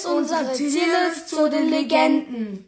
ist 0.00 0.06
unsere 0.06 0.50
Tierlist 0.54 1.28
zu 1.28 1.50
den 1.50 1.68
Legenden. 1.68 2.66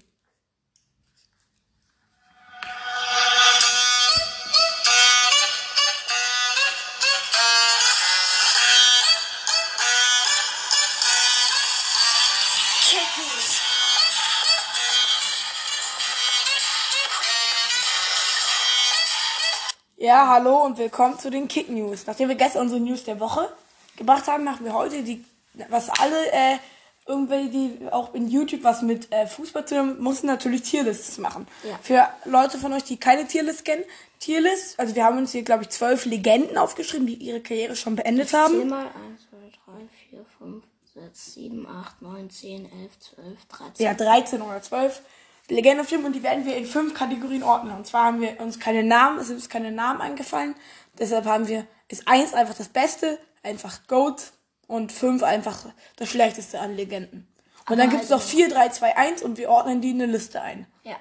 Ja, 19.97 20.29
hallo 20.29 20.65
und 20.65 20.77
willkommen 20.77 21.19
zu 21.19 21.31
den 21.31 21.49
Kick 21.49 21.71
News. 21.71 22.07
Nachdem 22.07 22.29
wir 22.29 22.35
gestern 22.35 22.63
unsere 22.63 22.81
News 22.81 23.05
der 23.05 23.21
Woche 23.21 23.49
gebracht 23.97 24.27
haben, 24.27 24.45
machen 24.45 24.67
wir 24.67 24.75
heute 24.75 25.03
die, 25.03 25.25
was 25.71 25.89
alle, 25.89 26.31
äh, 26.33 26.59
irgendwelche, 27.07 27.51
die 27.51 27.79
auch 27.91 28.15
in 28.15 28.29
YouTube 28.29 28.63
was 28.63 28.83
mit 28.83 29.13
äh, 29.13 29.27
Fußball 29.27 29.65
zu 29.67 29.75
tun 29.75 29.79
haben, 29.79 30.03
mussten 30.03 30.27
natürlich 30.27 30.63
Tierlists 30.63 31.19
machen. 31.19 31.47
Ja. 31.69 31.79
Für 31.83 32.09
Leute 32.25 32.59
von 32.59 32.73
euch, 32.73 32.85
die 32.85 32.97
keine 32.97 33.27
Tierlist 33.27 33.65
kennen, 33.65 33.85
Tierlist, 34.21 34.79
also 34.79 34.95
wir 34.95 35.05
haben 35.05 35.19
uns 35.19 35.33
hier, 35.33 35.43
glaube 35.43 35.65
ich, 35.65 35.71
zwölf 35.71 36.05
Legenden 36.05 36.57
aufgeschrieben, 36.57 37.07
die 37.07 37.15
ihre 37.15 37.41
Karriere 37.41 37.75
schon 37.75 37.97
beendet 37.97 38.29
Zähl 38.29 38.39
haben. 38.39 38.69
mal 38.69 38.87
1, 38.87 38.93
2, 39.31 39.37
3, 39.67 39.73
4, 40.11 40.25
5, 40.39 40.65
6, 40.95 41.35
7, 41.35 41.67
8, 41.67 42.03
9, 42.03 42.31
10, 42.31 42.65
11, 42.65 42.99
12, 43.01 43.45
13. 43.49 43.87
Ja, 43.87 43.95
13 43.95 44.43
oder 44.43 44.63
12 44.63 45.03
Legenden 45.49 45.81
aufgeschrieben 45.81 46.07
und 46.07 46.15
die 46.15 46.23
werden 46.23 46.47
wir 46.47 46.57
in 46.57 46.67
fünf 46.67 46.95
Kategorien 46.95 47.43
ordnen. 47.43 47.77
Und 47.77 47.87
zwar 47.87 48.05
haben 48.05 48.21
wir 48.21 48.41
uns 48.41 48.61
keine 48.61 48.85
Namen, 48.85 49.19
es 49.19 49.27
sind 49.27 49.37
uns 49.37 49.49
keine 49.49 49.73
Namen 49.73 50.01
eingefallen. 50.01 50.55
Deshalb 50.99 51.25
haben 51.25 51.49
wir, 51.49 51.67
ist 51.89 52.07
eins 52.07 52.33
einfach 52.33 52.55
das 52.55 52.69
Beste, 52.69 53.19
einfach 53.43 53.87
Goat 53.89 54.33
und 54.73 54.91
fünf 54.91 55.23
einfach 55.23 55.67
das 55.97 56.09
Schlechteste 56.09 56.59
an 56.61 56.75
Legenden. 56.75 57.29
Und 57.69 57.79
dann 57.79 57.91
gibt 57.91 58.03
es 58.03 58.11
noch 58.11 58.23
4, 58.23 58.49
3, 58.49 58.71
2, 58.71 58.97
1 58.97 59.23
und 59.23 59.39
wir 59.39 59.51
ordnen 59.51 59.81
die 59.81 59.91
in 59.91 60.03
eine 60.03 60.11
Liste 60.11 60.41
ein. 60.41 60.67
Ja. 60.83 60.97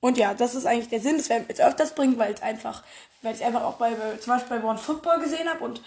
Und 0.00 0.16
ja, 0.16 0.32
das 0.32 0.54
ist 0.54 0.64
eigentlich 0.64 0.88
der 0.88 1.00
Sinn, 1.00 1.18
das 1.18 1.28
werden 1.28 1.46
wir 1.46 1.54
jetzt 1.54 1.60
öfters 1.60 1.94
bringen, 1.94 2.18
weil 2.18 2.32
es 2.32 2.40
einfach, 2.40 2.84
weil 3.20 3.34
ich 3.34 3.44
einfach 3.44 3.64
auch 3.64 3.74
bei, 3.74 3.92
zum 4.20 4.32
Beispiel 4.32 4.60
bei 4.60 4.64
One 4.64 4.78
Football 4.78 5.20
gesehen 5.20 5.48
habe 5.48 5.62
und 5.62 5.82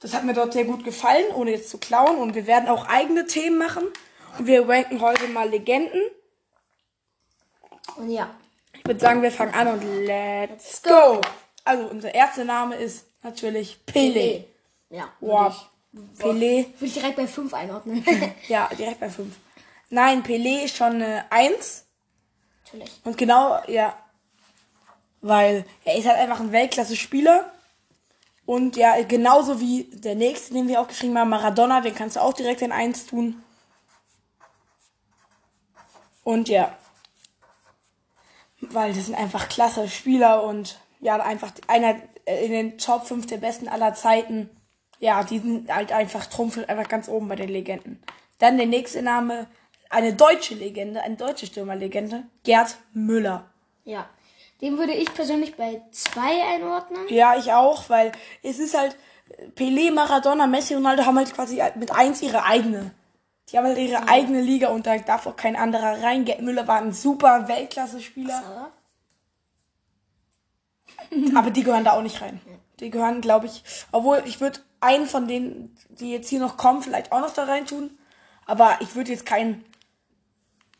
das 0.00 0.14
hat 0.14 0.24
mir 0.24 0.32
dort 0.32 0.52
sehr 0.52 0.64
gut 0.64 0.84
gefallen, 0.84 1.26
ohne 1.34 1.50
jetzt 1.50 1.70
zu 1.70 1.78
klauen. 1.78 2.18
Und 2.18 2.34
wir 2.34 2.46
werden 2.46 2.68
auch 2.68 2.86
eigene 2.86 3.26
Themen 3.26 3.58
machen. 3.58 3.84
Und 4.38 4.46
wir 4.46 4.68
ranken 4.68 5.00
heute 5.00 5.26
mal 5.26 5.48
Legenden. 5.48 6.02
Und 7.96 8.10
ja. 8.10 8.30
Ich 8.72 8.84
würde 8.86 9.00
sagen, 9.00 9.22
wir 9.22 9.32
fangen 9.32 9.54
an 9.54 9.66
und 9.66 10.06
let's 10.06 10.82
go. 10.82 11.20
Also 11.64 11.88
unser 11.88 12.14
erster 12.14 12.44
Name 12.44 12.76
ist 12.76 13.06
natürlich 13.24 13.84
Pele. 13.86 14.44
Ja. 14.90 15.08
Wow. 15.18 15.68
Pele. 16.18 16.66
Würde 16.78 16.86
ich 16.86 16.94
direkt 16.94 17.16
bei 17.16 17.26
5 17.26 17.52
einordnen. 17.54 18.04
Ja, 18.48 18.68
direkt 18.76 19.00
bei 19.00 19.10
5. 19.10 19.34
Nein, 19.90 20.22
Pele 20.22 20.64
ist 20.64 20.76
schon 20.76 20.94
eine 20.94 21.30
1. 21.30 21.84
Natürlich. 22.64 23.00
Und 23.04 23.16
genau, 23.16 23.60
ja. 23.66 23.96
Weil 25.20 25.64
er 25.84 25.96
ist 25.96 26.06
halt 26.06 26.18
einfach 26.18 26.40
ein 26.40 26.52
Weltklasse-Spieler. 26.52 27.52
Und 28.46 28.76
ja, 28.76 29.02
genauso 29.02 29.60
wie 29.60 29.84
der 29.92 30.14
nächste, 30.14 30.54
den 30.54 30.68
wir 30.68 30.80
aufgeschrieben 30.80 31.18
haben, 31.18 31.28
Maradona, 31.28 31.80
den 31.80 31.94
kannst 31.94 32.16
du 32.16 32.20
auch 32.20 32.32
direkt 32.32 32.62
in 32.62 32.72
1 32.72 33.06
tun. 33.06 33.42
Und 36.24 36.48
ja. 36.48 36.76
Weil 38.60 38.92
das 38.92 39.06
sind 39.06 39.14
einfach 39.14 39.48
klasse 39.48 39.88
Spieler 39.88 40.42
und 40.42 40.78
ja, 41.00 41.16
einfach 41.16 41.52
einer 41.66 41.96
in 42.26 42.52
den 42.52 42.78
Top 42.78 43.06
5 43.06 43.26
der 43.26 43.38
besten 43.38 43.68
aller 43.68 43.94
Zeiten. 43.94 44.50
Ja, 45.00 45.22
die 45.22 45.38
sind 45.38 45.72
halt 45.72 45.92
einfach 45.92 46.26
trumpfen 46.26 46.68
einfach 46.68 46.88
ganz 46.88 47.08
oben 47.08 47.28
bei 47.28 47.36
den 47.36 47.48
Legenden. 47.48 48.02
Dann 48.38 48.56
der 48.56 48.66
nächste 48.66 49.02
Name, 49.02 49.46
eine 49.90 50.12
deutsche 50.12 50.54
Legende, 50.54 51.02
eine 51.02 51.16
deutsche 51.16 51.46
Stürmerlegende, 51.46 52.24
Gerd 52.44 52.76
Müller. 52.92 53.44
Ja. 53.84 54.08
Den 54.60 54.76
würde 54.76 54.92
ich 54.92 55.14
persönlich 55.14 55.54
bei 55.54 55.82
2 55.92 56.20
einordnen. 56.54 57.06
Ja, 57.08 57.36
ich 57.36 57.52
auch, 57.52 57.88
weil 57.88 58.10
es 58.42 58.58
ist 58.58 58.76
halt 58.76 58.96
Pelé, 59.54 59.92
Maradona, 59.92 60.48
Messi, 60.48 60.74
Ronaldo 60.74 61.04
haben 61.04 61.16
halt 61.16 61.32
quasi 61.32 61.62
mit 61.76 61.92
eins 61.92 62.22
ihre 62.22 62.44
eigene. 62.44 62.90
Die 63.48 63.56
haben 63.56 63.66
halt 63.66 63.78
ihre 63.78 64.08
eigene 64.08 64.40
Liga 64.40 64.68
und 64.68 64.84
da 64.86 64.98
darf 64.98 65.28
auch 65.28 65.36
kein 65.36 65.54
anderer 65.54 66.02
rein. 66.02 66.24
Gerd 66.24 66.42
Müller 66.42 66.66
war 66.66 66.78
ein 66.78 66.92
super 66.92 67.46
Weltklasse-Spieler, 67.46 68.72
aber 71.36 71.50
die 71.50 71.62
gehören 71.62 71.84
da 71.84 71.92
auch 71.92 72.02
nicht 72.02 72.20
rein. 72.20 72.40
Die 72.80 72.90
gehören, 72.90 73.20
glaube 73.20 73.46
ich, 73.46 73.62
obwohl 73.92 74.22
ich 74.26 74.40
würde 74.40 74.58
einen 74.80 75.06
von 75.06 75.26
denen, 75.26 75.76
die 75.88 76.12
jetzt 76.12 76.28
hier 76.28 76.40
noch 76.40 76.56
kommen, 76.56 76.82
vielleicht 76.82 77.12
auch 77.12 77.20
noch 77.20 77.32
da 77.32 77.44
rein 77.44 77.66
tun. 77.66 77.90
Aber 78.46 78.78
ich 78.80 78.94
würde 78.94 79.12
jetzt 79.12 79.26
keinen. 79.26 79.64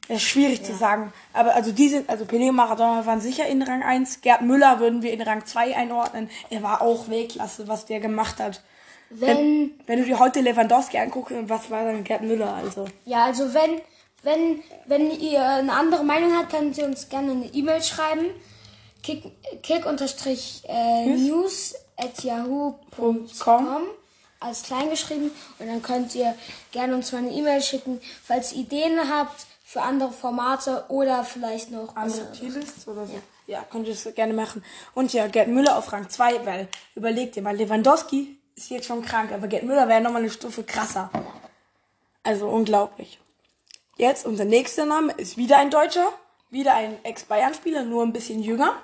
Das 0.09 0.19
ist 0.19 0.22
schwierig 0.22 0.64
zu 0.64 0.75
sagen. 0.75 1.12
Aber 1.34 1.54
also 1.54 1.70
die 1.70 1.88
sind, 1.88 2.08
also 2.08 2.25
Pelé 2.25 2.48
und 2.48 2.56
Maradona 2.56 3.04
waren 3.04 3.20
sicher 3.20 3.47
in 3.47 3.60
Rang 3.60 3.82
1. 3.82 4.22
Gerd 4.22 4.41
Müller 4.41 4.81
würden 4.81 5.03
wir 5.03 5.12
in 5.12 5.20
Rang 5.20 5.44
2 5.44 5.76
einordnen. 5.76 6.31
Er 6.48 6.62
war 6.62 6.81
auch 6.81 7.10
Weltklasse, 7.10 7.69
was 7.69 7.84
der 7.84 8.00
gemacht 8.00 8.41
hat. 8.41 8.62
wenn, 9.10 9.72
Wenn 9.87 9.98
du 9.98 10.06
dir 10.06 10.19
heute 10.19 10.41
Lewandowski 10.41 10.97
anguckst, 10.97 11.34
was 11.42 11.70
war 11.70 11.84
dann 11.84 12.04
Gerd 12.04 12.22
Müller? 12.22 12.54
Also. 12.54 12.87
ja, 13.04 13.25
also 13.25 13.53
wenn, 13.53 13.82
wenn, 14.22 14.62
wenn 14.87 15.10
ihr 15.10 15.44
eine 15.44 15.75
andere 15.75 16.04
Meinung 16.04 16.34
habt, 16.38 16.50
könnt 16.50 16.78
ihr 16.78 16.87
uns 16.87 17.10
gerne 17.10 17.32
eine 17.32 17.47
E-Mail 17.47 17.82
schreiben. 17.82 18.31
Kick, 19.03 19.25
kick 19.62 19.84
unterstrich 19.84 20.62
äh, 20.66 21.06
news 21.06 21.75
yahoo.com 22.22 23.82
als 24.41 24.62
klein 24.62 24.88
geschrieben 24.91 25.31
und 25.59 25.66
dann 25.66 25.82
könnt 25.82 26.14
ihr 26.14 26.34
gerne 26.70 26.94
uns 26.94 27.12
mal 27.12 27.19
eine 27.19 27.32
E-Mail 27.32 27.60
schicken, 27.60 28.00
falls 28.22 28.53
ihr 28.53 28.60
Ideen 28.60 28.98
habt 29.10 29.47
für 29.64 29.82
andere 29.82 30.12
Formate 30.12 30.84
oder 30.88 31.25
vielleicht 31.25 31.70
noch 31.70 31.94
andere. 31.97 32.32
Tierlists 32.32 32.87
oder 32.88 33.06
so. 33.06 33.20
Ja. 33.47 33.64
könnt 33.70 33.87
ihr 33.87 33.94
das 33.94 34.14
gerne 34.14 34.32
machen. 34.32 34.64
Und 34.94 35.12
ja, 35.12 35.26
Gerd 35.26 35.48
Müller 35.48 35.76
auf 35.76 35.92
Rang 35.92 36.08
2, 36.08 36.47
weil, 36.47 36.69
überlegt 36.94 37.37
ihr 37.37 37.42
mal, 37.42 37.56
Lewandowski 37.56 38.38
ist 38.54 38.70
jetzt 38.70 38.87
schon 38.87 39.03
krank, 39.03 39.32
aber 39.32 39.47
Gerd 39.48 39.64
Müller 39.64 39.88
wäre 39.88 40.00
nochmal 40.00 40.22
eine 40.22 40.31
Stufe 40.31 40.62
krasser. 40.62 41.10
Also 42.22 42.48
unglaublich. 42.48 43.19
Jetzt 43.97 44.26
unser 44.26 44.44
nächster 44.44 44.84
Name 44.84 45.12
ist 45.14 45.37
wieder 45.37 45.58
ein 45.58 45.70
Deutscher, 45.70 46.12
wieder 46.50 46.75
ein 46.75 47.03
Ex-Bayern-Spieler, 47.04 47.82
nur 47.82 48.04
ein 48.04 48.12
bisschen 48.12 48.42
jünger. 48.42 48.81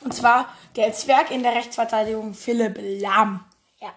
Und 0.00 0.14
zwar 0.14 0.54
der 0.76 0.92
Zwerg 0.92 1.30
in 1.30 1.42
der 1.42 1.54
Rechtsverteidigung 1.54 2.34
Philipp 2.34 2.78
Lahm. 2.80 3.44
Ja. 3.80 3.94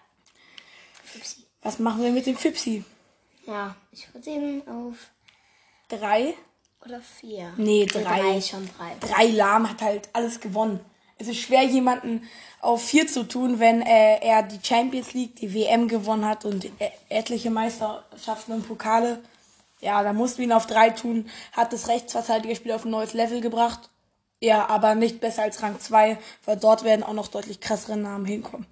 Fipsi. 1.03 1.43
Was 1.61 1.79
machen 1.79 2.03
wir 2.03 2.11
mit 2.11 2.25
dem 2.25 2.37
Fipsi? 2.37 2.83
Ja, 3.45 3.75
ich 3.91 4.13
würde 4.13 4.29
ihn 4.29 4.63
auf 4.67 4.95
Drei? 5.89 6.35
oder 6.85 7.01
vier. 7.01 7.53
Nee, 7.57 7.85
drei. 7.85 8.03
drei 8.03 8.41
schon 8.41 8.69
drei. 8.77 8.95
drei 8.99 9.27
Lahm 9.27 9.69
hat 9.69 9.81
halt 9.81 10.09
alles 10.13 10.39
gewonnen. 10.39 10.79
Es 11.17 11.27
ist 11.27 11.39
schwer, 11.41 11.63
jemanden 11.63 12.29
auf 12.61 12.81
vier 12.81 13.07
zu 13.07 13.27
tun, 13.27 13.59
wenn 13.59 13.81
äh, 13.81 14.19
er 14.19 14.43
die 14.43 14.59
Champions 14.63 15.13
League, 15.13 15.35
die 15.35 15.53
WM 15.53 15.89
gewonnen 15.89 16.25
hat 16.25 16.45
und 16.45 16.65
e 16.65 16.71
etliche 17.09 17.49
Meisterschaften 17.49 18.53
und 18.53 18.67
Pokale. 18.67 19.21
Ja, 19.81 20.01
da 20.03 20.13
musst 20.13 20.37
du 20.37 20.43
ihn 20.43 20.53
auf 20.53 20.65
drei 20.65 20.91
tun. 20.91 21.29
Hat 21.51 21.73
das 21.73 21.89
Rechtsverteidigerspiel 21.89 22.71
auf 22.71 22.85
ein 22.85 22.91
neues 22.91 23.13
Level 23.13 23.41
gebracht. 23.41 23.89
Ja, 24.41 24.69
aber 24.69 24.95
nicht 24.95 25.19
besser 25.19 25.43
als 25.43 25.61
Rang 25.61 25.79
2, 25.79 26.17
weil 26.45 26.57
dort 26.57 26.83
werden 26.83 27.03
auch 27.03 27.13
noch 27.13 27.27
deutlich 27.27 27.59
krassere 27.59 27.97
Namen 27.97 28.25
hinkommen. 28.25 28.65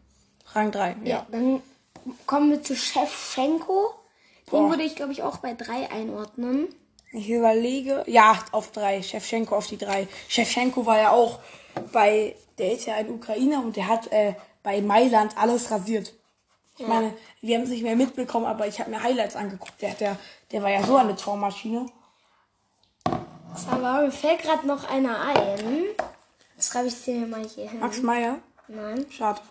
Rang 0.54 0.72
3, 0.72 0.98
ja. 1.04 1.10
Ja, 1.10 1.28
dann 1.32 1.62
kommen 2.26 2.52
wir 2.52 2.64
zu 2.64 2.76
Shevchenko. 2.76 3.94
Den 4.52 4.52
Boah. 4.52 4.70
würde 4.70 4.84
ich, 4.84 4.96
glaube 4.96 5.12
ich, 5.12 5.24
auch 5.24 5.38
bei 5.38 5.54
drei 5.54 5.92
einordnen. 5.92 6.70
Ich 7.12 7.30
überlege, 7.30 8.04
ja, 8.08 8.38
auf 8.52 8.72
drei. 8.72 9.02
Shevchenko 9.02 9.56
auf 9.56 9.68
die 9.68 9.78
drei. 9.78 10.08
Shevchenko 10.30 10.86
war 10.86 10.98
ja 10.98 11.12
auch 11.12 11.40
bei, 11.92 12.36
der 12.58 12.74
ist 12.74 12.86
ja 12.86 12.96
ein 12.96 13.10
Ukrainer 13.10 13.60
und 13.60 13.76
der 13.76 13.88
hat 13.88 14.12
äh, 14.12 14.36
bei 14.64 14.82
Mailand 14.82 15.38
alles 15.38 15.70
rasiert. 15.70 16.14
Ich 16.80 16.88
meine, 16.88 17.14
wir 17.42 17.58
haben 17.58 17.64
es 17.64 17.70
nicht 17.70 17.82
mehr 17.82 17.96
mitbekommen, 17.96 18.46
aber 18.46 18.68
ich 18.68 18.80
habe 18.80 18.92
mir 18.92 19.02
Highlights 19.02 19.36
angeguckt. 19.36 19.82
Der, 19.82 19.92
hat 19.92 20.02
ja, 20.02 20.16
der 20.52 20.62
war 20.62 20.70
ja 20.70 20.84
so 20.84 20.96
eine 20.96 21.16
Tormaschine. 21.16 21.88
Aber 23.66 24.02
mir 24.02 24.12
fällt 24.12 24.42
gerade 24.42 24.68
noch 24.68 24.90
einer 24.90 25.20
ein. 25.22 25.86
Das 26.56 26.68
schreibe 26.70 26.88
ich 26.88 27.04
dir 27.04 27.26
mal 27.28 27.46
hier 27.48 27.70
hin. 27.70 27.80
Max 27.80 28.02
Meyer, 28.02 28.38
Nein. 28.68 29.06
schade. 29.10 29.42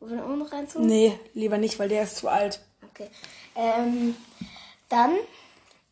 Wo 0.00 0.08
wir 0.10 0.24
auch 0.24 0.36
noch 0.36 0.52
reinzuholen? 0.52 0.88
Nee, 0.88 1.18
lieber 1.34 1.58
nicht, 1.58 1.78
weil 1.78 1.88
der 1.88 2.02
ist 2.02 2.16
zu 2.16 2.28
alt. 2.28 2.60
Okay. 2.90 3.08
Ähm, 3.54 4.14
dann, 4.88 5.16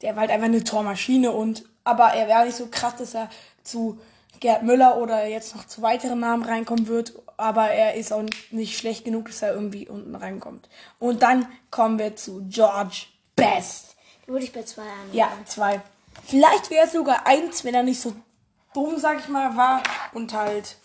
Der 0.03 0.15
war 0.15 0.21
halt 0.23 0.31
einfach 0.31 0.47
eine 0.47 0.63
Tormaschine 0.63 1.31
und, 1.33 1.65
aber 1.85 2.09
er 2.09 2.29
wäre 2.29 2.45
nicht 2.45 2.57
so 2.57 2.67
krass, 2.71 2.97
dass 2.97 3.15
er 3.15 3.31
zu 3.63 3.99
Gerd 4.41 4.63
Müller 4.63 4.99
oder 4.99 5.27
jetzt 5.27 5.57
noch 5.57 5.67
zu 5.67 5.81
weiteren 5.81 6.21
Namen 6.21 6.43
reinkommen 6.45 6.87
wird, 6.87 7.15
aber 7.37 7.71
er 7.71 7.95
ist 7.95 8.13
auch 8.13 8.23
nicht 8.51 8.79
schlecht 8.79 9.05
genug, 9.05 9.27
dass 9.27 9.43
er 9.43 9.55
irgendwie 9.55 9.89
unten 9.89 10.15
reinkommt. 10.15 10.69
Und 10.99 11.23
dann 11.23 11.47
kommen 11.71 11.99
wir 11.99 12.15
zu 12.17 12.45
George 12.49 13.07
Best. 13.37 13.94
Würde 14.27 14.45
ich 14.45 14.53
bei 14.53 14.63
zwei 14.63 14.83
einordnen. 14.83 15.15
Ja, 15.15 15.33
zwei. 15.47 15.81
Vielleicht 16.27 16.71
wäre 16.71 16.87
es 16.87 16.93
sogar 16.93 17.27
eins, 17.27 17.65
wenn 17.65 17.75
er 17.75 17.83
nicht 17.83 18.01
so 18.01 18.15
dumm, 18.73 18.99
sag 18.99 19.21
ich 19.21 19.29
mal, 19.29 19.57
war 19.57 19.83
und 20.13 20.33
halt, 20.33 20.77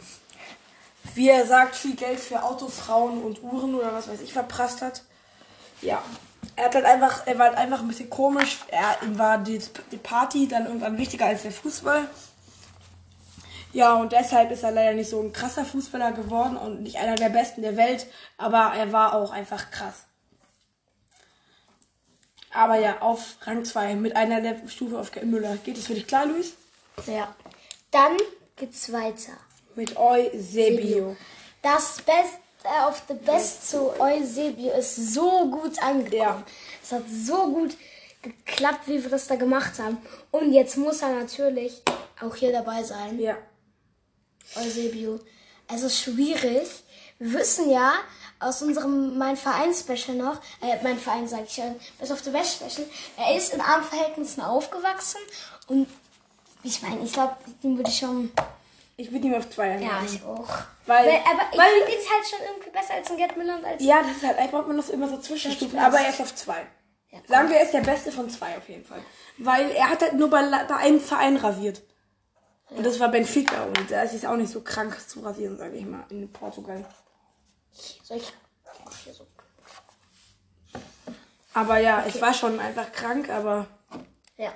wie 1.16 1.30
er 1.30 1.46
sagt, 1.46 1.76
viel 1.76 1.96
Geld 1.96 2.20
für 2.20 2.44
Autos, 2.44 2.80
Frauen 2.80 3.24
und 3.24 3.42
Uhren 3.44 3.76
oder 3.76 3.94
was 3.94 4.08
weiß 4.08 4.22
ich 4.22 4.34
verprasst 4.34 4.82
hat. 4.82 5.04
Ja. 5.82 6.04
er 6.56 6.66
hat 6.66 6.76
halt 6.76 6.86
einfach, 6.86 7.26
er 7.26 7.40
war 7.40 7.48
halt 7.48 7.58
einfach 7.58 7.80
ein 7.80 7.88
bisschen 7.88 8.10
komisch. 8.10 8.60
Er, 8.68 9.02
ihm 9.04 9.18
war 9.18 9.38
die 9.38 9.60
Party 10.04 10.48
dann 10.48 10.66
irgendwann 10.66 10.98
wichtiger 10.98 11.26
als 11.26 11.44
der 11.44 11.52
Fußball. 11.52 12.10
Ja, 13.72 13.94
und 13.94 14.12
deshalb 14.12 14.52
ist 14.52 14.64
er 14.64 14.72
leider 14.72 14.94
nicht 14.94 15.10
so 15.10 15.22
ein 15.22 15.32
krasser 15.32 15.64
Fußballer 15.64 16.12
geworden 16.12 16.58
und 16.58 16.82
nicht 16.82 16.98
einer 16.98 17.16
der 17.16 17.30
besten 17.30 17.62
der 17.62 17.78
Welt, 17.78 18.08
aber 18.38 18.74
er 18.76 18.92
war 18.92 19.14
auch 19.14 19.32
einfach 19.32 19.70
krass. 19.70 20.06
Aber 22.60 22.76
ja, 22.78 23.00
auf 23.00 23.38
Rang 23.44 23.64
2 23.64 23.96
mit 23.96 24.18
einer 24.18 24.42
der 24.42 24.68
Stufe 24.68 25.00
auf 25.00 25.16
Müller. 25.24 25.56
Geht 25.64 25.78
es 25.78 25.88
für 25.88 25.94
dich 25.94 26.06
klar, 26.06 26.26
Luis? 26.26 26.56
Ja. 27.08 27.34
Dann 27.90 28.18
geht's 28.58 28.92
weiter. 28.92 29.32
Mit 29.76 29.96
Eusebio. 29.96 31.16
Das 31.62 32.02
Beste 32.02 32.38
auf 32.82 33.02
the 33.08 33.14
Best 33.14 33.70
zu 33.70 33.98
Eusebio 33.98 34.74
ist 34.74 35.14
so 35.14 35.50
gut 35.50 35.82
angekommen. 35.82 36.12
Ja. 36.12 36.44
Es 36.84 36.92
hat 36.92 37.04
so 37.10 37.50
gut 37.50 37.78
geklappt, 38.22 38.90
wie 38.90 39.02
wir 39.02 39.10
das 39.10 39.28
da 39.28 39.38
gemacht 39.38 39.80
haben. 39.80 39.98
Und 40.30 40.52
jetzt 40.52 40.76
muss 40.76 41.02
er 41.02 41.16
natürlich 41.16 41.82
auch 42.22 42.36
hier 42.36 42.52
dabei 42.52 42.84
sein. 42.84 43.18
Ja. 43.22 43.38
Eusebio. 44.58 45.22
Es 45.74 45.82
ist 45.82 45.98
schwierig. 45.98 46.68
Wir 47.20 47.34
wissen 47.34 47.70
ja 47.70 47.94
aus 48.40 48.62
unserem 48.62 49.18
Mein 49.18 49.36
Verein 49.36 49.74
Special 49.74 50.18
noch, 50.18 50.38
äh, 50.62 50.82
mein 50.82 50.98
Verein 50.98 51.28
sage 51.28 51.44
ich 51.48 51.58
ja, 51.58 51.76
Best 52.00 52.12
of 52.12 52.20
the 52.24 52.30
Best 52.30 52.56
Special, 52.56 52.88
er 53.18 53.36
ist 53.36 53.54
in 53.54 53.60
armen 53.60 53.84
Verhältnissen 53.84 54.42
aufgewachsen 54.42 55.20
und 55.68 55.88
ich 56.64 56.82
meine, 56.82 57.04
ich 57.04 57.12
glaube, 57.14 57.36
den 57.62 57.78
würde 57.78 57.90
ich 57.90 57.98
schon, 57.98 58.32
Ich 58.96 59.12
würde 59.12 59.28
ihm 59.28 59.34
auf 59.34 59.50
2 59.50 59.80
ja, 59.80 60.02
ich 60.06 60.24
auch. 60.24 60.48
Weil, 60.86 61.06
Weil, 61.08 61.22
aber 61.26 61.42
ich 61.52 61.58
weil, 61.58 61.72
finde 61.72 61.92
ihn 61.92 62.10
halt 62.10 62.28
schon 62.28 62.40
irgendwie 62.50 62.70
besser 62.70 62.94
als 62.96 63.12
ein 63.12 63.18
Gerd 63.18 63.38
Müller 63.38 63.56
und 63.56 63.66
als 63.66 63.84
ja, 63.84 64.02
das 64.02 64.12
ist 64.18 64.24
halt 64.24 64.38
einfach, 64.38 64.66
man 64.66 64.78
das 64.78 64.90
immer 64.90 65.08
so 65.10 65.18
zwischenstufen. 65.18 65.78
Aber 65.78 66.00
er 66.00 66.10
ist 66.10 66.22
auf 66.22 66.34
2. 66.34 66.54
Ja, 67.12 67.20
Sagen 67.28 67.50
wir, 67.50 67.58
er 67.58 67.64
ist 67.64 67.74
der 67.74 67.82
Beste 67.82 68.12
von 68.12 68.30
zwei 68.30 68.58
auf 68.58 68.70
jeden 68.70 68.86
Fall. 68.86 69.02
Weil 69.38 69.72
er 69.72 69.90
hat 69.90 70.02
halt 70.02 70.14
nur 70.14 70.30
bei, 70.30 70.42
bei 70.44 70.76
einem 70.76 71.00
Verein 71.00 71.38
rasiert. 71.38 71.82
Und 72.70 72.86
das 72.86 73.00
war 73.00 73.10
Benfica. 73.10 73.64
Und 73.64 73.90
da 73.90 74.04
ist 74.04 74.14
es 74.14 74.26
auch 74.26 74.36
nicht 74.36 74.52
so 74.52 74.62
krank 74.62 74.96
zu 75.08 75.22
rasieren, 75.22 75.58
sage 75.58 75.78
ich 75.78 75.86
mal, 75.86 76.06
in 76.10 76.32
Portugal. 76.32 76.86
Soll 78.04 78.18
ich 78.18 78.34
hier 79.04 79.14
so. 79.14 79.26
Aber 81.54 81.80
ja, 81.80 82.04
es 82.08 82.22
war 82.22 82.34
schon 82.34 82.60
einfach 82.60 82.92
krank, 82.92 83.30
aber 83.30 83.68
Ja. 84.38 84.54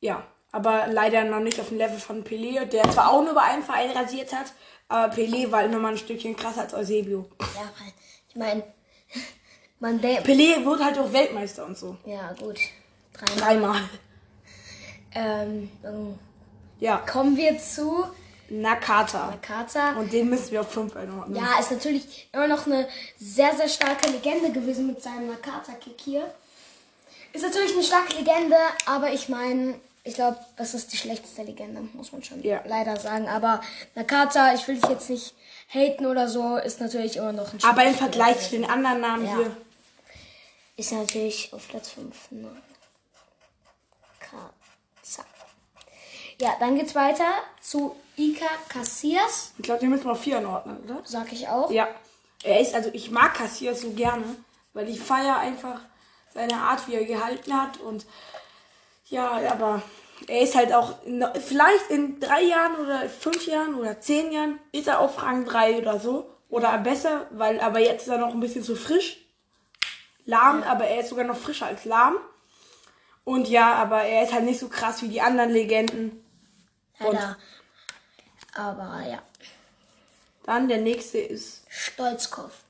ja. 0.00 0.26
Aber 0.52 0.86
leider 0.86 1.24
noch 1.24 1.40
nicht 1.40 1.58
auf 1.60 1.68
dem 1.70 1.78
Level 1.78 1.98
von 1.98 2.22
Pelé, 2.22 2.64
der 2.64 2.88
zwar 2.90 3.10
auch 3.10 3.24
nur 3.24 3.34
bei 3.34 3.42
einem 3.42 3.64
Verein 3.64 3.90
rasiert 3.90 4.32
hat, 4.32 4.52
aber 4.88 5.12
Pelé 5.12 5.50
war 5.50 5.64
immer 5.64 5.78
mal 5.80 5.92
ein 5.92 5.98
Stückchen 5.98 6.36
krasser 6.36 6.60
als 6.62 6.74
Eusebio. 6.74 7.28
Ja, 7.40 7.62
weil, 7.80 7.92
ich 8.28 8.36
meine, 8.36 8.62
man 9.80 10.00
denkt. 10.00 10.24
Pelé 10.28 10.64
wurde 10.64 10.84
halt 10.84 10.96
auch 10.98 11.12
Weltmeister 11.12 11.66
und 11.66 11.76
so. 11.76 11.96
Ja, 12.06 12.32
gut. 12.34 12.58
Dreimal. 13.12 13.38
Dreimal. 13.40 13.80
Ähm, 15.16 15.70
dann 15.82 16.18
Ja. 16.78 16.98
kommen 16.98 17.36
wir 17.36 17.58
zu 17.58 18.04
Nakata. 18.48 19.30
Nakata. 19.30 19.92
Und 19.92 20.12
den 20.12 20.28
müssen 20.28 20.50
wir 20.50 20.60
auf 20.60 20.70
5 20.70 20.94
einordnen. 20.96 21.36
Ja, 21.36 21.58
ist 21.58 21.70
natürlich 21.70 22.28
immer 22.32 22.46
noch 22.46 22.66
eine 22.66 22.88
sehr, 23.18 23.54
sehr 23.56 23.68
starke 23.68 24.10
Legende 24.10 24.52
gewesen 24.52 24.86
mit 24.86 25.02
seinem 25.02 25.28
Nakata-Kick 25.28 26.00
hier. 26.02 26.32
Ist 27.32 27.42
natürlich 27.42 27.72
eine 27.72 27.82
starke 27.82 28.14
Legende, 28.14 28.56
aber 28.86 29.12
ich 29.12 29.28
meine, 29.28 29.80
ich 30.04 30.14
glaube, 30.14 30.38
das 30.56 30.74
ist 30.74 30.92
die 30.92 30.96
schlechteste 30.98 31.42
Legende, 31.42 31.80
muss 31.94 32.12
man 32.12 32.22
schon 32.22 32.42
Ja. 32.42 32.60
leider 32.66 32.96
sagen. 33.00 33.26
Aber 33.28 33.60
Nakata, 33.94 34.54
ich 34.54 34.68
will 34.68 34.76
dich 34.76 34.90
jetzt 34.90 35.08
nicht 35.10 35.34
haten 35.68 36.06
oder 36.06 36.28
so, 36.28 36.56
ist 36.56 36.80
natürlich 36.80 37.16
immer 37.16 37.32
noch 37.32 37.52
ein 37.52 37.64
Aber 37.64 37.84
im 37.84 37.94
Vergleich 37.94 38.38
zu 38.40 38.50
den 38.50 38.66
anderen 38.66 39.00
Namen 39.00 39.24
Ja. 39.26 39.36
hier. 39.36 39.56
Ist 40.76 40.92
natürlich 40.92 41.52
auf 41.52 41.66
Platz 41.68 41.90
5. 41.90 42.30
Ne? 42.32 42.50
Nakata. 44.20 45.28
Ja, 46.44 46.54
dann 46.60 46.76
geht's 46.76 46.94
weiter 46.94 47.24
zu 47.62 47.96
Ika 48.18 48.44
Cassias, 48.68 49.54
Ich 49.56 49.62
glaube, 49.62 49.80
den 49.80 49.88
müssen 49.88 50.04
wir 50.04 50.12
auf 50.12 50.20
4 50.20 50.38
einordnen, 50.38 50.76
oder? 50.84 51.00
sag 51.04 51.32
ich 51.32 51.48
auch. 51.48 51.70
Ja. 51.70 51.88
Er 52.42 52.60
ist, 52.60 52.74
also 52.74 52.90
ich 52.92 53.10
mag 53.10 53.32
Cassias 53.32 53.80
so 53.80 53.92
gerne, 53.92 54.24
weil 54.74 54.90
ich 54.90 55.00
feiere 55.00 55.38
einfach 55.38 55.80
seine 56.34 56.56
Art, 56.56 56.86
wie 56.86 56.96
er 56.96 57.06
gehalten 57.06 57.58
hat. 57.58 57.80
Und 57.80 58.04
ja, 59.06 59.40
aber 59.50 59.80
er 60.28 60.42
ist 60.42 60.54
halt 60.54 60.74
auch, 60.74 61.02
in, 61.06 61.24
vielleicht 61.40 61.88
in 61.88 62.20
drei 62.20 62.42
Jahren 62.42 62.76
oder 62.76 63.08
fünf 63.08 63.46
Jahren 63.46 63.76
oder 63.76 63.98
zehn 64.02 64.30
Jahren 64.30 64.58
ist 64.70 64.86
er 64.86 65.00
auf 65.00 65.22
Rang 65.22 65.46
3 65.46 65.78
oder 65.78 65.98
so. 65.98 66.28
Oder 66.50 66.76
besser, 66.76 67.26
weil, 67.30 67.58
aber 67.58 67.80
jetzt 67.80 68.02
ist 68.02 68.08
er 68.08 68.18
noch 68.18 68.34
ein 68.34 68.40
bisschen 68.40 68.62
zu 68.62 68.76
frisch. 68.76 69.16
Lahm, 70.26 70.62
aber 70.62 70.84
er 70.84 71.00
ist 71.00 71.08
sogar 71.08 71.24
noch 71.24 71.38
frischer 71.38 71.68
als 71.68 71.86
lahm. 71.86 72.16
Und 73.24 73.48
ja, 73.48 73.72
aber 73.76 74.02
er 74.02 74.24
ist 74.24 74.34
halt 74.34 74.44
nicht 74.44 74.60
so 74.60 74.68
krass 74.68 75.00
wie 75.00 75.08
die 75.08 75.22
anderen 75.22 75.50
Legenden. 75.50 76.20
Leider. 76.98 77.36
Aber 78.54 79.02
ja. 79.08 79.22
Dann 80.44 80.68
der 80.68 80.78
nächste 80.78 81.18
ist 81.18 81.64
Stolzkopf. 81.68 82.64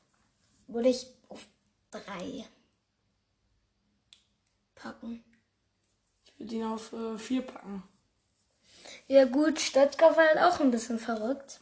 Würde 0.68 0.88
ich 0.88 1.06
auf 1.28 1.46
drei 1.90 2.44
packen. 4.74 5.24
Ich 6.24 6.38
würde 6.38 6.54
ihn 6.54 6.64
auf 6.64 6.92
4 7.16 7.42
packen. 7.42 7.82
Ja 9.06 9.24
gut, 9.24 9.60
Stolzkopf 9.60 10.16
war 10.16 10.28
halt 10.28 10.38
auch 10.38 10.60
ein 10.60 10.70
bisschen 10.70 10.98
verrückt. 10.98 11.60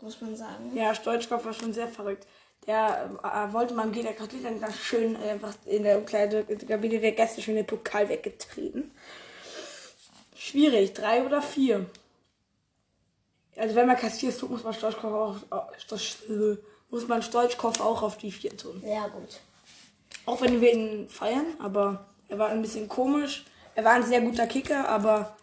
Muss 0.00 0.20
man 0.20 0.36
sagen. 0.36 0.74
Ja, 0.74 0.94
Stolzkopf 0.94 1.44
war 1.44 1.52
schon 1.52 1.72
sehr 1.72 1.88
verrückt. 1.88 2.26
Der 2.66 3.10
äh, 3.22 3.52
wollte 3.52 3.74
man 3.74 3.92
geht 3.92 4.04
der 4.04 4.12
gerade 4.12 4.36
dann 4.42 4.60
ganz 4.60 4.76
schön 4.76 5.16
einfach 5.16 5.54
in 5.64 5.84
der 5.84 5.98
Umkleide 5.98 6.40
in 6.48 6.58
der 6.58 6.68
Kabine 6.68 7.00
der 7.00 7.12
Gäste 7.12 7.40
schön 7.40 7.54
den 7.56 7.66
Pokal 7.66 8.08
weggetreten. 8.08 8.90
Schwierig, 10.38 10.94
drei 10.94 11.24
oder 11.26 11.42
vier. 11.42 11.84
Also 13.56 13.74
wenn 13.74 13.88
man 13.88 13.96
Kassiers 13.96 14.38
tut, 14.38 14.50
muss 14.50 14.62
man 14.62 14.72
Stolzkopf 14.72 15.12
auch, 15.12 15.36
auch 15.50 15.66
das, 15.88 16.22
äh, 16.28 16.56
muss 16.90 17.08
man 17.08 17.22
Stolzkopf 17.22 17.80
auch 17.80 18.02
auf 18.02 18.16
die 18.18 18.30
vier 18.30 18.56
tun. 18.56 18.80
Ja 18.86 19.08
gut. 19.08 19.40
Auch 20.26 20.40
wenn 20.40 20.60
wir 20.60 20.72
ihn 20.72 21.08
feiern, 21.08 21.46
aber 21.58 22.06
er 22.28 22.38
war 22.38 22.50
ein 22.50 22.62
bisschen 22.62 22.88
komisch. 22.88 23.44
Er 23.74 23.84
war 23.84 23.92
ein 23.94 24.04
sehr 24.04 24.20
guter 24.20 24.46
Kicker, 24.46 24.88
aber 24.88 25.36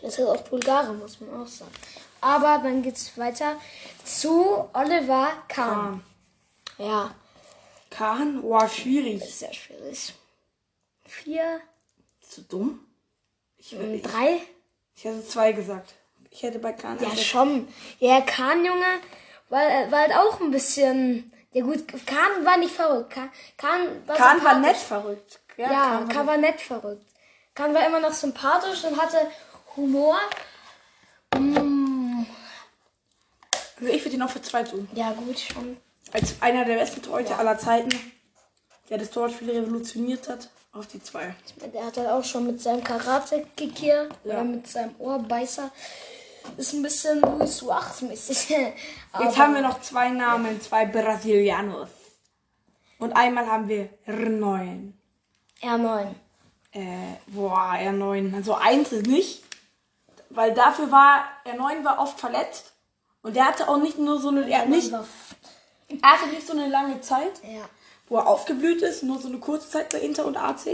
Das 0.00 0.16
ist 0.16 0.24
auch 0.24 0.42
Bulgare, 0.42 0.92
muss 0.92 1.20
man 1.20 1.42
auch 1.42 1.46
sagen. 1.48 1.72
Aber 2.20 2.60
dann 2.62 2.82
geht's 2.82 3.18
weiter 3.18 3.56
zu 4.04 4.68
Oliver 4.72 5.32
Kahn. 5.48 6.04
Ja, 6.78 7.12
Kahn 7.90 8.42
war 8.48 8.68
schwierig. 8.68 9.22
ist 9.22 9.40
sehr 9.40 9.52
schwierig. 9.52 10.14
Vier, 11.04 11.60
du 12.36 12.42
dumm? 12.42 12.85
Ich, 13.70 13.80
ich, 13.80 14.02
drei? 14.02 14.40
ich 14.94 15.04
hätte 15.04 15.26
zwei 15.26 15.52
gesagt. 15.52 15.94
Ich 16.30 16.42
hätte 16.42 16.60
bei 16.60 16.72
Kahn 16.72 16.98
Ja, 17.00 17.16
schon. 17.16 17.66
Ja, 17.98 18.20
Kahn, 18.20 18.64
Junge, 18.64 19.00
war, 19.48 19.60
war 19.90 20.00
halt 20.00 20.12
auch 20.12 20.40
ein 20.40 20.52
bisschen. 20.52 21.32
Ja, 21.52 21.64
gut, 21.64 21.84
Kahn 22.06 22.44
war 22.44 22.58
nicht 22.58 22.74
verrückt. 22.74 23.10
Kahn, 23.10 23.30
Kahn 23.56 24.06
war 24.06 24.16
Kahn 24.16 24.44
war 24.44 24.58
nett 24.60 24.76
verrückt. 24.76 25.40
Ja, 25.56 25.68
Kahn 25.68 26.08
Kahn 26.08 26.26
war 26.26 26.36
nett 26.36 26.60
verrückt. 26.60 27.06
Kahn 27.54 27.74
war 27.74 27.84
immer 27.86 28.00
noch 28.00 28.12
sympathisch 28.12 28.84
und 28.84 29.00
hatte 29.00 29.18
Humor. 29.74 30.18
Also 33.78 33.92
ich 33.92 34.04
würde 34.04 34.16
ihn 34.16 34.22
auch 34.22 34.30
für 34.30 34.42
zwei 34.42 34.62
tun. 34.62 34.88
Ja, 34.94 35.12
gut, 35.12 35.38
schon. 35.38 35.76
Als 36.12 36.40
einer 36.40 36.64
der 36.64 36.76
besten 36.76 37.02
Torhüter 37.02 37.38
aller 37.38 37.58
Zeiten, 37.58 37.90
der 38.90 38.98
das 38.98 39.10
Torwartspiel 39.10 39.50
revolutioniert 39.50 40.28
hat, 40.28 40.48
auf 40.72 40.86
die 40.86 41.02
zwei. 41.02 41.34
Der 41.72 41.86
hat 41.86 41.96
halt 41.96 42.08
auch 42.08 42.24
schon 42.24 42.46
mit 42.46 42.60
seinem 42.60 42.84
Karate-Kick 42.84 43.78
hier 43.78 44.08
Ja. 44.24 44.34
oder 44.34 44.44
mit 44.44 44.66
seinem 44.68 44.94
Ohrbeißer. 44.98 45.70
Ist 46.56 46.74
ein 46.74 46.82
bisschen 46.82 47.20
Luis 47.22 47.56
Suarez-mäßig. 47.58 48.50
Jetzt 49.20 49.38
haben 49.38 49.54
wir 49.54 49.62
noch 49.62 49.80
zwei 49.80 50.10
Namen, 50.10 50.60
zwei 50.60 50.84
Brasilianos. 50.86 51.88
Und 52.98 53.12
einmal 53.16 53.46
haben 53.46 53.68
wir 53.68 53.88
R9. 54.06 54.92
R9. 55.62 56.06
Äh, 56.72 56.80
boah, 57.26 57.72
R9. 57.78 58.34
Also 58.34 58.54
eins 58.54 58.92
ist 58.92 59.06
nicht. 59.06 59.42
Weil 60.30 60.54
dafür 60.54 60.90
war, 60.90 61.24
R9 61.46 61.84
war 61.84 61.98
oft 61.98 62.20
verletzt. 62.20 62.72
Und 63.22 63.34
der 63.34 63.46
hatte 63.46 63.68
auch 63.68 63.78
nicht 63.78 63.98
nur 63.98 64.20
so 64.20 64.28
eine, 64.28 64.48
er, 64.48 64.60
hat 64.60 64.68
nicht, 64.68 64.92
War- 64.92 65.06
er 66.02 66.10
hatte 66.12 66.28
nicht 66.30 66.46
so 66.46 66.52
eine 66.52 66.68
lange 66.68 67.00
Zeit, 67.00 67.40
Ja. 67.42 67.68
Wo 68.08 68.16
er 68.16 68.26
aufgeblüht 68.26 68.82
ist, 68.82 69.02
nur 69.02 69.18
so 69.18 69.28
eine 69.28 69.38
kurze 69.38 69.68
Zeit 69.68 69.90
bei 69.90 70.00
Inter 70.00 70.26
und 70.26 70.36
AC. 70.36 70.66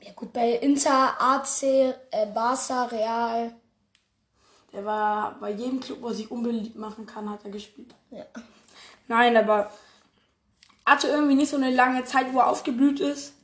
ja, 0.00 0.12
gut, 0.14 0.32
bei 0.32 0.52
Inter, 0.52 1.20
AC, 1.20 1.62
äh, 1.62 2.26
Barca, 2.34 2.84
Real. 2.84 3.54
Der 4.72 4.84
war 4.84 5.38
bei 5.38 5.50
jedem 5.50 5.80
Club, 5.80 5.98
wo 6.00 6.08
er 6.08 6.14
sich 6.14 6.30
unbeliebt 6.30 6.76
machen 6.76 7.06
kann, 7.06 7.30
hat 7.30 7.44
er 7.44 7.50
gespielt. 7.50 7.94
Ja. 8.10 8.24
Nein, 9.06 9.36
aber 9.36 9.70
hatte 10.86 11.08
irgendwie 11.08 11.34
nicht 11.34 11.50
so 11.50 11.56
eine 11.56 11.70
lange 11.70 12.04
Zeit, 12.04 12.32
wo 12.32 12.38
er 12.38 12.48
aufgeblüht 12.48 13.00
ist. 13.00 13.34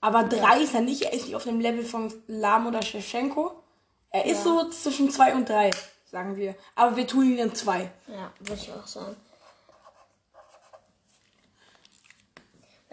Aber 0.00 0.24
drei 0.24 0.60
ist 0.60 0.74
er 0.74 0.80
nicht. 0.80 1.02
Er 1.02 1.12
ist 1.12 1.26
nicht 1.26 1.36
auf 1.36 1.44
dem 1.44 1.60
Level 1.60 1.84
von 1.84 2.12
Lahm 2.26 2.66
oder 2.66 2.82
Shevchenko. 2.82 3.52
Er 4.10 4.26
ist 4.26 4.44
so 4.44 4.68
zwischen 4.68 5.10
zwei 5.10 5.34
und 5.34 5.48
drei, 5.48 5.70
sagen 6.10 6.36
wir. 6.36 6.54
Aber 6.74 6.96
wir 6.96 7.06
tun 7.06 7.24
ihn 7.24 7.38
in 7.38 7.54
zwei. 7.54 7.90
Ja, 8.08 8.30
würde 8.40 8.60
ich 8.60 8.72
auch 8.72 8.86
sagen. 8.86 9.16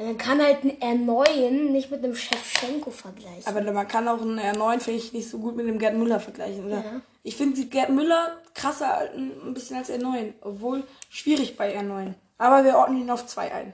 Man 0.02 0.18
kann 0.18 0.42
halt 0.42 0.64
einen 0.64 1.08
R9 1.08 1.72
nicht 1.72 1.92
mit 1.92 2.02
einem 2.06 2.16
Chefchenko 2.16 2.90
vergleichen. 2.90 3.46
Aber 3.46 3.70
man 3.74 3.86
kann 3.86 4.08
auch 4.08 4.22
einen 4.22 4.40
R9, 4.40 4.80
finde 4.80 5.00
ich, 5.00 5.12
nicht 5.12 5.30
so 5.30 5.40
gut 5.40 5.58
mit 5.58 5.68
dem 5.68 5.78
Gerd 5.78 5.96
Müller 5.96 6.22
vergleichen, 6.22 6.66
oder? 6.66 6.78
Ja. 6.78 7.02
Ich 7.24 7.36
finde 7.36 7.66
Gerd 7.66 7.90
Müller 7.90 8.38
krasser 8.54 9.12
ein 9.14 9.54
bisschen 9.54 9.76
als 9.76 9.92
R9, 9.92 10.36
obwohl 10.40 10.88
schwierig 11.10 11.58
bei 11.58 11.78
R9. 11.78 12.14
Aber 12.38 12.64
wir 12.64 12.78
ordnen 12.78 13.02
ihn 13.02 13.12
auf 13.12 13.28
2 13.28 13.54
ein. 13.54 13.74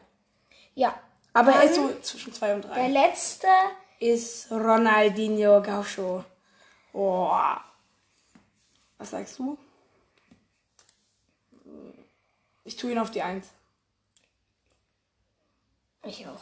Ja. 0.74 1.00
Aber 1.34 1.52
er 1.52 1.64
ist 1.66 1.76
so 1.76 1.92
zwischen 2.02 2.34
2 2.34 2.56
und 2.56 2.66
3. 2.66 2.74
Der 2.74 2.90
letzte 2.90 3.48
ist 4.00 4.52
Ronaldinho 4.52 5.62
Gaucho. 5.62 6.26
Boah. 6.92 7.64
Was 8.98 9.12
sagst 9.12 9.38
du? 9.38 9.60
Ich 12.64 12.78
tue 12.78 12.94
ihn 12.94 12.98
auf 12.98 13.12
die 13.12 13.22
1. 13.22 13.46
Ich 16.08 16.26
auch. 16.28 16.40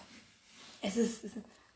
Es 0.81 0.97
ist, 0.97 1.23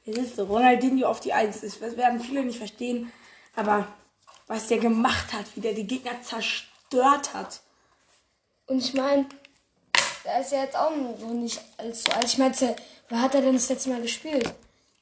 es 0.06 0.18
ist 0.18 0.40
Ronaldinho 0.40 1.08
auf 1.08 1.20
die 1.20 1.34
Eins. 1.34 1.62
Das 1.62 1.80
werden 1.80 2.20
viele 2.20 2.44
nicht 2.44 2.58
verstehen. 2.58 3.12
Aber 3.56 3.88
was 4.48 4.68
der 4.68 4.78
gemacht 4.78 5.34
hat, 5.34 5.46
wie 5.56 5.62
der 5.62 5.74
die 5.74 5.88
Gegner 5.88 6.22
zerstört 6.22 7.34
hat. 7.34 7.62
Und 8.68 8.80
ich 8.80 8.94
meine, 8.94 9.26
da 10.24 10.40
ist 10.40 10.52
ja 10.52 10.64
jetzt 10.64 10.76
auch 10.76 10.92
so 11.20 11.34
nicht 11.34 11.60
allzu 11.78 12.12
alt. 12.12 12.26
Ich 12.26 12.38
meine, 12.38 12.56
wer 13.10 13.22
hat 13.22 13.36
er 13.36 13.42
denn 13.42 13.54
das 13.54 13.70
letzte 13.70 13.90
Mal 13.90 14.02
gespielt? 14.02 14.54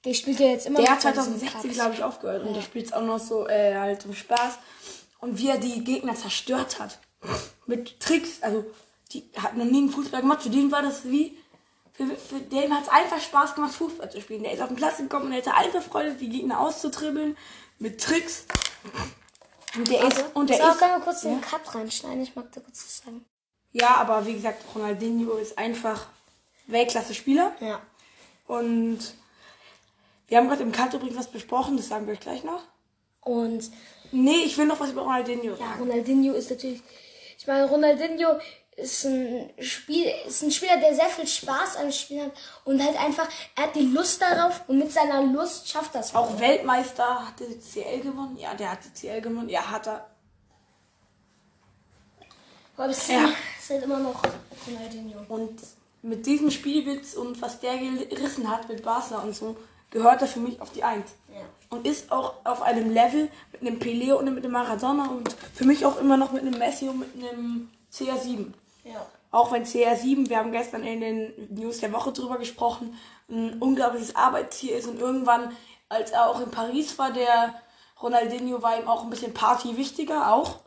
Der 0.03 0.13
spielt 0.13 0.39
ja 0.39 0.47
jetzt 0.47 0.67
immer 0.67 0.81
Der 0.81 0.91
hat 0.91 1.01
2016, 1.01 1.71
glaube 1.71 1.95
ich, 1.95 2.03
aufgehört. 2.03 2.43
Ja. 2.43 2.47
Und 2.47 2.55
der 2.55 2.61
spielt 2.61 2.93
auch 2.93 3.01
noch 3.01 3.19
so 3.19 3.47
äh, 3.47 3.75
halt 3.75 4.03
zum 4.03 4.13
Spaß. 4.13 4.59
Und 5.19 5.39
wie 5.39 5.49
er 5.49 5.57
die 5.57 5.83
Gegner 5.83 6.13
zerstört 6.13 6.79
hat. 6.79 6.99
Mit 7.65 7.99
Tricks. 7.99 8.41
Also, 8.41 8.65
die 9.11 9.27
hat 9.37 9.57
noch 9.57 9.65
nie 9.65 9.79
einen 9.79 9.89
Fußball 9.89 10.21
gemacht. 10.21 10.43
Für 10.43 10.51
den 10.51 10.71
war 10.71 10.83
das 10.83 11.05
wie 11.05 11.35
für, 11.97 12.15
für 12.15 12.39
den 12.39 12.73
hat 12.73 12.83
es 12.83 12.89
einfach 12.89 13.21
Spaß 13.21 13.55
gemacht, 13.55 13.73
Fußball 13.73 14.11
zu 14.11 14.19
spielen. 14.19 14.43
Der 14.43 14.53
ist 14.53 14.61
auf 14.61 14.67
den 14.67 14.75
Platz 14.75 14.97
gekommen 14.97 15.27
und 15.27 15.31
er 15.31 15.37
hatte 15.37 15.53
einfach 15.53 15.81
Freude, 15.81 16.13
die 16.15 16.29
Gegner 16.29 16.59
auszutribbeln 16.59 17.37
mit 17.79 18.01
Tricks. 18.01 18.45
Und 19.75 19.89
der 19.89 20.03
also, 20.03 20.21
ist. 20.21 20.35
Und 20.35 20.49
der 20.49 20.57
so, 20.57 20.71
ist. 20.71 20.79
Können 20.79 20.93
wir 20.93 20.99
kurz 21.01 21.23
ja? 21.23 21.29
den 21.29 21.41
Cut 21.41 21.75
reinschneiden? 21.75 22.23
Ich 22.23 22.35
mag 22.35 22.51
da 22.51 22.61
kurz 22.61 22.83
was 22.83 22.97
sagen. 22.97 23.25
Ja, 23.71 23.95
aber 23.95 24.25
wie 24.25 24.33
gesagt, 24.33 24.63
Ronaldinho 24.73 25.33
ist 25.35 25.57
einfach 25.57 26.05
Weltklasse-Spieler. 26.67 27.53
Ja. 27.59 27.81
Und 28.47 28.99
wir 30.27 30.37
haben 30.37 30.47
gerade 30.47 30.63
im 30.63 30.71
Cut 30.71 30.93
übrigens 30.93 31.17
was 31.17 31.31
besprochen, 31.31 31.77
das 31.77 31.87
sagen 31.87 32.07
wir 32.07 32.13
euch 32.13 32.19
gleich 32.19 32.43
noch. 32.43 32.63
Und. 33.21 33.71
Nee, 34.11 34.43
ich 34.45 34.57
will 34.57 34.65
noch 34.65 34.79
was 34.79 34.91
über 34.91 35.01
Ronaldinho 35.01 35.55
sagen. 35.55 35.71
Ja, 35.71 35.79
Ronaldinho 35.79 36.33
ist 36.33 36.49
natürlich. 36.49 36.81
Ich 37.37 37.47
meine, 37.47 37.65
Ronaldinho 37.65 38.39
ist 38.77 39.05
ein 39.05 39.49
Spiel, 39.59 40.11
ist 40.27 40.43
ein 40.43 40.51
Spieler, 40.51 40.77
der 40.77 40.93
sehr 40.93 41.07
viel 41.07 41.27
Spaß 41.27 41.77
an 41.77 41.91
Spielen 41.91 42.25
hat 42.25 42.33
und 42.65 42.83
halt 42.83 42.99
einfach, 42.99 43.27
er 43.55 43.63
hat 43.63 43.75
die 43.75 43.85
Lust 43.85 44.21
darauf 44.21 44.63
und 44.67 44.79
mit 44.79 44.91
seiner 44.91 45.23
Lust 45.23 45.69
schafft 45.69 45.95
das. 45.95 46.13
Auch 46.13 46.39
Weltmeister 46.39 47.27
hat 47.27 47.39
der 47.39 47.47
CL 47.47 48.01
gewonnen? 48.01 48.37
Ja, 48.37 48.53
der 48.53 48.71
hat 48.71 48.79
die 48.83 49.07
CL 49.07 49.21
gewonnen. 49.21 49.49
Ja, 49.49 49.69
hat 49.69 49.87
er. 49.87 50.09
Aber 52.75 52.89
es 52.89 53.07
ja. 53.07 53.29
ist 53.57 53.69
halt 53.69 53.83
immer 53.83 53.99
noch 53.99 54.21
Ronaldinho. 54.67 55.21
Und 55.29 55.57
mit 56.01 56.25
diesem 56.25 56.51
Spielwitz 56.51 57.13
und 57.13 57.41
was 57.41 57.61
der 57.61 57.77
gerissen 57.77 58.49
hat 58.49 58.67
mit 58.67 58.83
Barca 58.83 59.19
und 59.19 59.33
so, 59.33 59.55
gehört 59.89 60.21
er 60.21 60.27
für 60.27 60.41
mich 60.41 60.59
auf 60.59 60.71
die 60.71 60.83
Eins. 60.83 61.11
Ja. 61.33 61.41
Und 61.69 61.87
ist 61.87 62.11
auch 62.11 62.33
auf 62.43 62.61
einem 62.61 62.91
Level 62.91 63.29
mit 63.53 63.61
einem 63.61 63.79
Pelé 63.79 64.13
und 64.13 64.25
mit 64.25 64.43
einem 64.43 64.51
Maradona 64.51 65.07
und 65.07 65.33
für 65.53 65.63
mich 65.63 65.85
auch 65.85 65.97
immer 65.97 66.17
noch 66.17 66.33
mit 66.33 66.41
einem 66.41 66.59
Messi 66.59 66.89
und 66.89 66.99
mit 66.99 67.15
einem 67.15 67.69
CR7. 67.93 68.51
Ja. 68.85 69.05
Auch 69.31 69.51
wenn 69.51 69.65
CR7, 69.65 70.29
wir 70.29 70.37
haben 70.37 70.53
gestern 70.53 70.83
in 70.83 71.01
den 71.01 71.47
News 71.53 71.79
der 71.79 71.91
Woche 71.91 72.13
drüber 72.13 72.37
gesprochen, 72.37 72.97
ein 73.29 73.59
unglaubliches 73.59 74.15
Arbeitstier 74.15 74.77
ist 74.77 74.87
und 74.87 74.99
irgendwann, 74.99 75.55
als 75.89 76.11
er 76.11 76.29
auch 76.29 76.39
in 76.39 76.51
Paris 76.51 76.97
war, 76.97 77.11
der 77.11 77.61
Ronaldinho 78.01 78.61
war 78.61 78.79
ihm 78.79 78.87
auch 78.87 79.03
ein 79.03 79.09
bisschen 79.09 79.33
Party 79.33 79.75
wichtiger, 79.75 80.31
auch. 80.31 80.59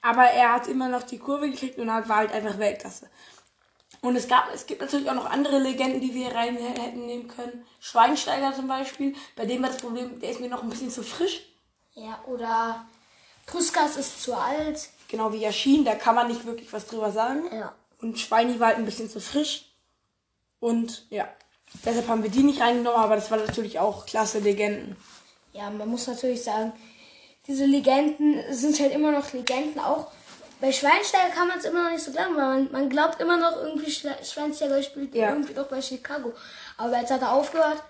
Aber 0.00 0.24
er 0.24 0.54
hat 0.54 0.68
immer 0.68 0.88
noch 0.88 1.02
die 1.02 1.18
Kurve 1.18 1.50
gekriegt 1.50 1.78
und 1.78 1.88
war 1.88 2.16
halt 2.16 2.32
einfach 2.32 2.58
Weltklasse. 2.58 3.10
Und 4.00 4.14
es 4.14 4.28
gab, 4.28 4.54
es 4.54 4.66
gibt 4.66 4.80
natürlich 4.80 5.10
auch 5.10 5.14
noch 5.14 5.28
andere 5.28 5.58
Legenden, 5.58 6.00
die 6.00 6.14
wir 6.14 6.32
rein 6.32 6.56
hätten 6.56 7.06
nehmen 7.06 7.26
können. 7.26 7.66
Schweinsteiger 7.80 8.54
zum 8.54 8.68
Beispiel, 8.68 9.16
bei 9.34 9.44
dem 9.44 9.60
war 9.60 9.70
das 9.70 9.82
Problem, 9.82 10.20
der 10.20 10.30
ist 10.30 10.40
mir 10.40 10.48
noch 10.48 10.62
ein 10.62 10.70
bisschen 10.70 10.90
zu 10.90 11.02
frisch. 11.02 11.42
Ja, 11.94 12.20
oder 12.26 12.86
Puskas 13.46 13.96
ist 13.96 14.22
zu 14.22 14.34
alt. 14.34 14.88
Genau 15.08 15.32
wie 15.32 15.38
Yashin, 15.38 15.84
da 15.84 15.94
kann 15.94 16.14
man 16.14 16.28
nicht 16.28 16.44
wirklich 16.44 16.72
was 16.72 16.86
drüber 16.86 17.10
sagen. 17.10 17.44
Ja. 17.52 17.74
Und 18.00 18.18
Schweini 18.18 18.60
war 18.60 18.68
halt 18.68 18.78
ein 18.78 18.84
bisschen 18.84 19.08
zu 19.08 19.20
frisch. 19.20 19.64
Und 20.60 21.06
ja, 21.10 21.26
deshalb 21.84 22.08
haben 22.08 22.22
wir 22.22 22.30
die 22.30 22.42
nicht 22.42 22.60
reingenommen, 22.60 23.00
aber 23.00 23.16
das 23.16 23.30
war 23.30 23.38
natürlich 23.38 23.78
auch 23.78 24.06
klasse 24.06 24.38
Legenden. 24.38 24.96
Ja, 25.52 25.70
man 25.70 25.88
muss 25.88 26.06
natürlich 26.06 26.44
sagen, 26.44 26.72
diese 27.46 27.64
Legenden 27.64 28.36
sind 28.50 28.78
halt 28.78 28.92
immer 28.92 29.10
noch 29.10 29.32
Legenden. 29.32 29.80
Auch 29.80 30.08
bei 30.60 30.72
Schweinsteiger 30.72 31.30
kann 31.34 31.48
man 31.48 31.58
es 31.58 31.64
immer 31.64 31.84
noch 31.84 31.90
nicht 31.90 32.04
so 32.04 32.12
glauben, 32.12 32.36
weil 32.36 32.46
man, 32.46 32.72
man 32.72 32.88
glaubt 32.90 33.20
immer 33.20 33.38
noch 33.38 33.56
irgendwie, 33.56 33.90
Schweinsteiger 33.90 34.82
spielt 34.82 35.14
ja. 35.14 35.30
irgendwie 35.30 35.54
doch 35.54 35.68
bei 35.68 35.80
Chicago. 35.80 36.34
Aber 36.76 36.98
jetzt 37.00 37.10
hat 37.10 37.22
er 37.22 37.32
aufgehört, 37.32 37.82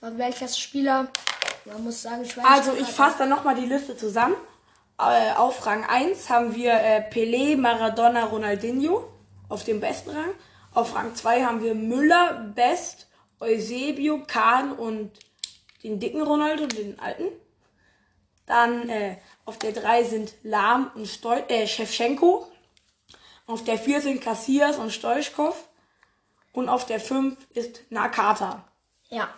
war 0.00 0.16
Weltklasse-Spieler. 0.16 1.08
Man 1.66 1.84
muss 1.84 2.00
sagen, 2.00 2.24
Schweinsteiger. 2.24 2.70
Also 2.70 2.72
ich 2.80 2.88
fasse 2.88 3.18
dann 3.18 3.28
nochmal 3.28 3.56
die 3.56 3.66
Liste 3.66 3.96
zusammen 3.96 4.36
auf 4.98 5.66
Rang 5.66 5.84
1 5.84 6.30
haben 6.30 6.54
wir 6.54 6.72
äh, 6.72 7.08
Pelé, 7.10 7.56
Maradona, 7.56 8.24
Ronaldinho 8.24 9.04
auf 9.48 9.64
dem 9.64 9.80
besten 9.80 10.10
Rang. 10.10 10.30
Auf 10.72 10.94
Rang 10.94 11.14
2 11.14 11.44
haben 11.44 11.62
wir 11.62 11.74
Müller, 11.74 12.52
Best, 12.54 13.06
Eusebio, 13.40 14.22
Kahn 14.26 14.72
und 14.72 15.12
den 15.82 16.00
dicken 16.00 16.22
Ronaldo, 16.22 16.66
den 16.66 16.98
alten. 16.98 17.28
Dann 18.46 18.88
äh, 18.88 19.16
auf 19.44 19.58
der 19.58 19.72
3 19.72 20.04
sind 20.04 20.34
Lahm 20.42 20.90
und 20.94 21.06
Stol 21.06 21.44
äh, 21.48 21.66
Shevchenko. 21.66 22.50
Auf 23.46 23.64
der 23.64 23.78
4 23.78 24.00
sind 24.00 24.22
Cassias 24.22 24.76
und 24.76 24.92
Stoichkov. 24.92 25.68
Und 26.52 26.68
auf 26.68 26.86
der 26.86 27.00
5 27.00 27.36
ist 27.54 27.82
Nakata. 27.90 28.64
Ja. 29.10 29.28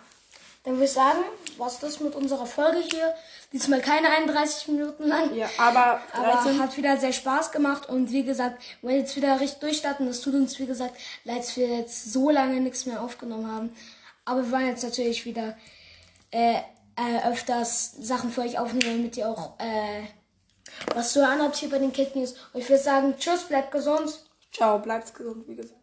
Dann 0.63 0.75
würde 0.75 0.85
ich 0.85 0.91
sagen, 0.91 1.19
was 1.59 1.79
das 1.79 1.99
mit 1.99 2.15
unserer 2.15 2.45
Folge 2.45 2.79
hier. 2.79 3.13
Diesmal 3.51 3.81
keine 3.81 4.09
31 4.09 4.69
Minuten 4.69 5.07
lang. 5.07 5.35
Ja, 5.35 5.49
aber, 5.57 6.01
aber 6.13 6.57
hat 6.57 6.77
wieder 6.77 6.97
sehr 6.97 7.13
Spaß 7.13 7.51
gemacht 7.51 7.89
und 7.89 8.11
wie 8.11 8.23
gesagt, 8.23 8.61
wir 8.81 8.97
jetzt 8.97 9.15
wieder 9.15 9.39
richtig 9.39 9.59
durchstarten. 9.59 10.07
Das 10.07 10.21
tut 10.21 10.33
uns, 10.33 10.57
wie 10.59 10.65
gesagt, 10.65 10.95
leid, 11.23 11.39
dass 11.39 11.57
wir 11.57 11.67
jetzt 11.67 12.11
so 12.11 12.29
lange 12.29 12.59
nichts 12.61 12.85
mehr 12.85 13.01
aufgenommen 13.01 13.51
haben. 13.51 13.75
Aber 14.25 14.43
wir 14.43 14.51
wollen 14.51 14.67
jetzt 14.67 14.83
natürlich 14.83 15.25
wieder 15.25 15.57
äh, 16.31 16.55
äh, 16.95 17.29
öfters 17.31 17.93
Sachen 17.99 18.31
für 18.31 18.41
euch 18.41 18.59
aufnehmen, 18.59 18.97
damit 18.97 19.17
ihr 19.17 19.27
auch 19.27 19.59
äh, 19.59 20.03
was 20.93 21.13
zu 21.13 21.25
hören 21.25 21.41
habt 21.41 21.55
hier 21.55 21.69
bei 21.69 21.79
den 21.79 21.93
Kid 21.93 22.15
News. 22.15 22.35
Und 22.53 22.61
ich 22.61 22.69
würde 22.69 22.83
sagen, 22.83 23.15
tschüss, 23.17 23.43
bleibt 23.43 23.71
gesund. 23.71 24.19
Ciao, 24.51 24.79
bleibt 24.79 25.13
gesund, 25.13 25.47
wie 25.47 25.55
gesagt. 25.55 25.78